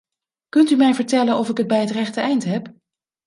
Kunt 0.49 0.69
u 0.69 0.75
mij 0.75 0.93
vertellen 0.95 1.37
of 1.37 1.49
ik 1.49 1.57
het 1.57 1.67
bij 1.67 1.79
het 1.81 1.89
rechte 1.91 2.21
eind 2.21 2.45
heb? 2.45 2.73